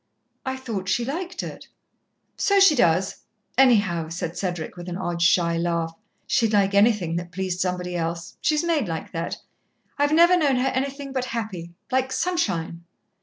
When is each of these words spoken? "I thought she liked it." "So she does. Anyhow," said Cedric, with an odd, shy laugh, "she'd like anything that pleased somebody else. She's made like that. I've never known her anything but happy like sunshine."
"I 0.47 0.57
thought 0.57 0.89
she 0.89 1.05
liked 1.05 1.43
it." 1.43 1.67
"So 2.35 2.59
she 2.59 2.73
does. 2.73 3.17
Anyhow," 3.55 4.09
said 4.09 4.35
Cedric, 4.35 4.75
with 4.75 4.89
an 4.89 4.97
odd, 4.97 5.21
shy 5.21 5.57
laugh, 5.57 5.93
"she'd 6.25 6.53
like 6.53 6.73
anything 6.73 7.17
that 7.17 7.31
pleased 7.31 7.59
somebody 7.59 7.95
else. 7.95 8.35
She's 8.41 8.63
made 8.63 8.87
like 8.87 9.11
that. 9.11 9.37
I've 9.99 10.11
never 10.11 10.35
known 10.35 10.55
her 10.55 10.69
anything 10.69 11.13
but 11.13 11.25
happy 11.25 11.75
like 11.91 12.11
sunshine." 12.11 12.83